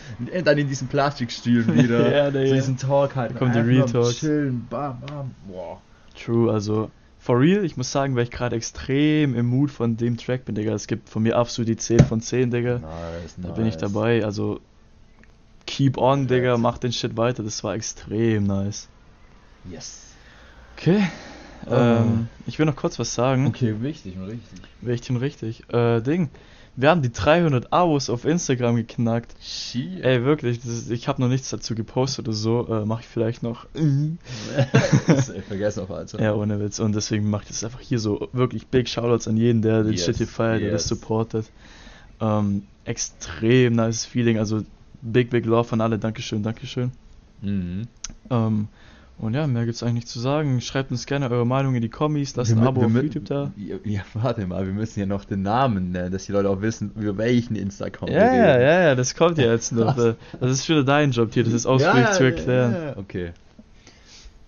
dann 0.45 0.57
in 0.57 0.69
diesen 0.69 0.88
Plastikstühlen 0.88 1.74
wieder. 1.83 2.15
Ja, 2.15 2.31
Digga. 2.31 2.47
so 2.47 2.55
diesen 2.55 2.77
Talk 2.77 3.17
halt. 3.17 3.31
Da 3.31 3.39
kommt 3.39 3.53
nur 3.53 3.63
am 3.63 3.69
Retalks. 3.69 4.19
Chillen, 4.19 4.65
bam, 4.69 5.01
bam. 5.01 5.31
Boah. 5.45 5.81
True, 6.15 6.51
also 6.51 6.89
for 7.27 7.41
real, 7.41 7.65
ich 7.65 7.75
muss 7.75 7.91
sagen, 7.91 8.15
weil 8.15 8.24
ich 8.24 8.31
gerade 8.31 8.55
extrem 8.55 9.36
im 9.36 9.48
Mood 9.48 9.69
von 9.69 9.98
dem 9.98 10.15
Track 10.15 10.46
bin, 10.46 10.55
Digga. 10.55 10.74
Es 10.74 10.88
gibt 10.88 11.10
von 11.10 11.24
mir 11.24 11.36
absolut 11.36 11.67
die 11.67 11.75
10 11.75 12.00
von 12.00 12.22
10, 12.22 12.51
Digga. 12.51 12.79
Nice, 12.79 13.36
Da 13.41 13.51
bin 13.51 13.65
ich 13.65 13.75
dabei, 13.75 14.24
also 14.24 14.62
keep 15.65 15.98
on, 15.98 16.27
Digga, 16.27 16.57
mach 16.57 16.77
den 16.77 16.93
Shit 16.93 17.17
weiter, 17.17 17.43
das 17.43 17.62
war 17.65 17.75
extrem 17.75 18.46
nice. 18.46 18.88
Yes. 19.65 20.13
Okay, 20.77 21.03
Oh. 21.65 21.74
ähm, 21.75 22.29
ich 22.46 22.60
will 22.60 22.65
noch 22.65 22.77
kurz 22.77 22.98
was 22.98 23.13
sagen. 23.13 23.48
Okay, 23.48 23.75
wichtig 23.81 24.15
und 24.15 24.24
richtig. 24.24 24.62
Richtig 24.86 25.10
und 25.10 25.17
richtig. 25.17 25.74
Äh, 25.74 26.00
Ding, 26.00 26.29
wir 26.79 26.91
haben 26.91 27.01
die 27.01 27.12
300 27.12 27.74
Abos 27.74 28.07
auf 28.12 28.24
Instagram 28.24 28.75
geknackt. 28.75 29.36
Shit. 29.41 30.03
Ey, 30.03 30.24
wirklich, 30.24 30.63
ist, 30.63 30.91
ich 30.91 31.07
habe 31.07 31.19
noch 31.19 31.27
nichts 31.27 31.50
dazu 31.50 31.74
gepostet 31.74 32.27
oder 32.27 32.38
so, 32.38 32.67
äh, 32.67 32.86
mache 32.86 33.01
ich 33.01 33.07
vielleicht 33.07 33.41
noch. 33.41 33.65
das 35.07 35.29
ist 35.29 35.46
vergessen 35.48 35.81
auf 35.81 35.89
Alter. 35.89 36.22
Ja, 36.22 36.36
ohne 36.36 36.60
Witz. 36.60 36.79
Und 36.79 36.93
deswegen 36.93 37.31
mache 37.31 37.43
ich 37.43 37.48
das 37.50 37.63
einfach 37.63 37.79
hier 37.79 37.98
so 37.98 38.29
wirklich 38.31 38.67
big 38.67 38.88
Shoutouts 38.88 39.27
an 39.27 39.38
jeden, 39.38 39.63
der 39.63 39.81
den 39.81 39.93
Yes, 39.93 40.05
Shit 40.05 40.17
hier 40.17 40.27
feiert, 40.27 40.62
der 40.62 40.72
das 40.72 40.88
supportet. 40.88 41.50
Ähm, 42.22 42.67
extrem 42.86 43.74
nice 43.74 44.05
Feeling, 44.05 44.38
also 44.38 44.63
big, 45.01 45.31
big 45.31 45.48
love 45.48 45.74
an 45.74 45.81
alle. 45.81 45.98
Dankeschön, 45.98 46.43
Dankeschön. 46.43 46.91
Mhm. 47.41 47.88
Ähm, 48.29 48.67
und 49.19 49.33
ja, 49.33 49.47
mehr 49.47 49.65
gibt's 49.65 49.81
eigentlich 49.81 49.95
nicht 49.95 50.07
zu 50.09 50.19
sagen. 50.19 50.62
Schreibt 50.62 50.91
uns 50.91 51.05
gerne 51.07 51.29
eure 51.31 51.45
Meinung 51.45 51.74
in 51.74 51.81
die 51.81 51.89
Kommis, 51.89 52.36
lasst 52.36 52.51
ein 52.51 52.62
Wir 52.62 52.67
Abo 52.67 52.81
wir 52.81 52.88
auf 52.88 53.03
YouTube 53.03 53.25
da. 53.25 53.51
Ja, 53.57 53.77
ja, 53.83 54.01
warte 54.13 54.45
mal, 54.45 54.65
wir 54.65 54.74
müssen 54.74 55.00
ja 55.00 55.05
noch 55.07 55.25
den 55.25 55.41
Namen 55.41 55.91
nennen, 55.91 56.12
dass 56.12 56.25
die 56.25 56.31
Leute 56.31 56.50
auch 56.50 56.62
wissen, 56.62 56.91
über 56.95 57.17
welchen 57.17 57.56
Insta-Account 57.56 58.12
Ja, 58.12 58.34
ja, 58.34 58.60
ja, 58.60 58.82
ja, 58.82 58.95
das 58.95 59.15
kommt 59.15 59.38
ja 59.39 59.51
jetzt 59.51 59.71
noch. 59.71 59.95
Das 59.95 60.51
ist 60.51 60.69
wieder 60.69 60.84
dein 60.84 61.12
Job 61.12 61.34
hier, 61.34 61.43
das 61.43 61.53
ist 61.53 61.65
ausführlich 61.65 62.12
zu 62.12 62.23
erklären. 62.25 62.73
Ja, 62.73 62.84
ja, 62.89 62.97
okay. 62.97 63.32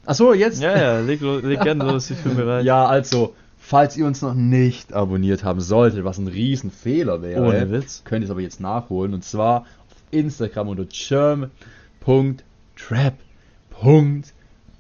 Achso, 0.05 0.33
jetzt? 0.33 0.61
Ja, 0.61 0.77
ja, 0.77 0.99
leg, 0.99 1.21
leg 1.21 1.61
gerne 1.61 1.83
los, 1.83 2.09
ich 2.09 2.17
bin 2.17 2.35
bereit. 2.37 2.63
Ja, 2.65 2.85
also, 2.85 3.35
falls 3.57 3.97
ihr 3.97 4.05
uns 4.05 4.21
noch 4.21 4.33
nicht 4.33 4.93
abonniert 4.93 5.43
haben 5.43 5.61
solltet, 5.61 6.03
was 6.03 6.17
ein 6.17 6.27
Riesenfehler 6.27 7.21
wäre, 7.21 7.43
Ohne 7.43 7.71
Witz. 7.71 8.03
könnt 8.05 8.21
ihr 8.21 8.25
es 8.25 8.31
aber 8.31 8.41
jetzt 8.41 8.59
nachholen. 8.59 9.13
Und 9.13 9.23
zwar 9.23 9.61
auf 9.61 9.97
Instagram 10.11 10.69
unter 10.69 10.87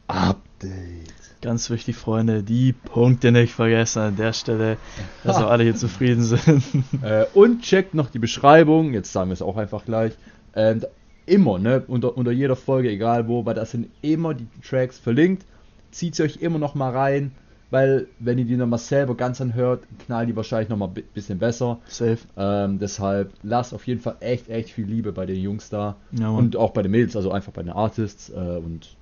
germ.trap.update. 0.09 1.13
Ganz 1.41 1.69
wichtig, 1.69 1.95
Freunde, 1.95 2.43
die 2.43 2.73
Punkte 2.73 3.31
nicht 3.31 3.53
vergessen 3.53 3.99
an 3.99 4.15
der 4.17 4.33
Stelle, 4.33 4.77
dass 5.23 5.39
wir 5.39 5.47
alle 5.47 5.63
hier 5.63 5.75
zufrieden 5.75 6.23
sind. 6.23 6.63
Äh, 7.01 7.25
und 7.33 7.61
checkt 7.61 7.93
noch 7.93 8.09
die 8.09 8.19
Beschreibung, 8.19 8.93
jetzt 8.93 9.13
sagen 9.13 9.29
wir 9.29 9.33
es 9.33 9.41
auch 9.41 9.55
einfach 9.55 9.85
gleich. 9.85 10.13
Ähm, 10.53 10.83
immer, 11.25 11.57
ne, 11.57 11.81
unter, 11.87 12.17
unter 12.17 12.31
jeder 12.31 12.57
Folge, 12.57 12.89
egal 12.89 13.27
wo, 13.29 13.45
weil 13.45 13.55
da 13.55 13.65
sind 13.65 13.87
immer 14.01 14.33
die 14.33 14.47
Tracks 14.67 14.99
verlinkt. 14.99 15.45
Zieht 15.91 16.15
sie 16.15 16.23
euch 16.23 16.37
immer 16.37 16.59
noch 16.59 16.75
mal 16.75 16.91
rein, 16.91 17.31
weil 17.69 18.07
wenn 18.19 18.37
ihr 18.37 18.45
die 18.45 18.57
nochmal 18.57 18.79
selber 18.79 19.15
ganz 19.15 19.39
anhört, 19.39 19.83
knallen 20.05 20.27
die 20.27 20.35
wahrscheinlich 20.35 20.69
nochmal 20.69 20.89
ein 20.89 21.03
bisschen 21.13 21.39
besser. 21.39 21.79
Safe. 21.87 22.19
Ähm, 22.35 22.79
deshalb 22.79 23.31
lasst 23.43 23.73
auf 23.73 23.87
jeden 23.87 24.01
Fall 24.01 24.17
echt, 24.19 24.49
echt 24.49 24.71
viel 24.71 24.85
Liebe 24.85 25.13
bei 25.13 25.25
den 25.25 25.41
Jungs 25.41 25.69
da. 25.69 25.95
Ja, 26.11 26.29
und 26.29 26.57
auch 26.57 26.71
bei 26.71 26.81
den 26.81 26.91
Mädels, 26.91 27.15
also 27.15 27.31
einfach 27.31 27.53
bei 27.53 27.63
den 27.63 27.71
Artists 27.71 28.29
äh, 28.29 28.33
und 28.33 28.97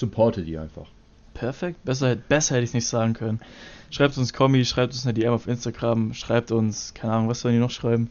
supportet 0.00 0.46
die 0.46 0.58
einfach. 0.58 0.86
Perfekt, 1.34 1.84
besser, 1.84 2.16
besser 2.16 2.56
hätte 2.56 2.64
ich 2.64 2.74
nicht 2.74 2.86
sagen 2.86 3.14
können. 3.14 3.40
Schreibt 3.90 4.16
uns 4.18 4.32
Kommi, 4.32 4.64
schreibt 4.64 4.92
uns 4.92 5.04
eine 5.06 5.14
DM 5.14 5.32
auf 5.32 5.46
Instagram, 5.46 6.12
schreibt 6.14 6.50
uns, 6.52 6.92
keine 6.94 7.12
Ahnung, 7.12 7.28
was 7.28 7.40
sollen 7.40 7.54
die 7.54 7.60
noch 7.60 7.70
schreiben? 7.70 8.10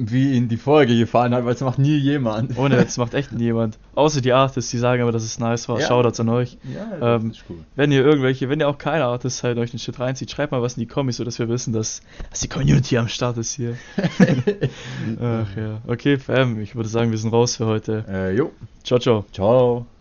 Wie 0.00 0.32
ihnen 0.36 0.48
die 0.48 0.58
Folge 0.58 0.96
gefallen 0.96 1.34
hat, 1.34 1.44
weil 1.44 1.54
es 1.54 1.60
macht 1.60 1.80
nie 1.80 1.96
jemand. 1.96 2.56
Ohne, 2.56 2.76
das 2.76 2.96
macht 2.98 3.14
echt 3.14 3.32
niemand. 3.32 3.78
Außer 3.96 4.20
die 4.20 4.32
Artists, 4.32 4.70
die 4.70 4.78
sagen 4.78 5.02
aber, 5.02 5.10
dass 5.10 5.24
es 5.24 5.40
nice 5.40 5.68
war. 5.68 5.80
Ja. 5.80 5.88
Shoutouts 5.88 6.20
an 6.20 6.28
euch. 6.28 6.56
Ja, 6.72 6.86
das 7.00 7.22
Ähm, 7.22 7.30
ist 7.32 7.42
cool. 7.50 7.56
Wenn 7.74 7.90
ihr 7.90 8.04
irgendwelche, 8.04 8.48
wenn 8.48 8.60
ihr 8.60 8.68
auch 8.68 8.78
keine 8.78 9.06
Artists 9.06 9.42
halt 9.42 9.58
euch 9.58 9.70
den 9.72 9.80
Shit 9.80 9.98
reinzieht, 9.98 10.30
schreibt 10.30 10.52
mal 10.52 10.62
was 10.62 10.76
in 10.76 10.80
die 10.82 10.86
Kommis, 10.86 11.16
sodass 11.16 11.40
wir 11.40 11.48
wissen, 11.48 11.72
dass, 11.72 12.02
dass 12.30 12.38
die 12.40 12.48
Community 12.48 12.96
am 12.96 13.08
Start 13.08 13.38
ist 13.38 13.54
hier. 13.54 13.76
Ach 15.20 15.56
ja. 15.56 15.82
Okay, 15.88 16.16
Fam, 16.18 16.60
ich 16.60 16.76
würde 16.76 16.88
sagen, 16.88 17.10
wir 17.10 17.18
sind 17.18 17.32
raus 17.32 17.56
für 17.56 17.66
heute. 17.66 18.04
Äh, 18.08 18.36
jo. 18.36 18.52
Ciao, 18.84 19.00
ciao. 19.00 19.24
Ciao. 19.32 19.97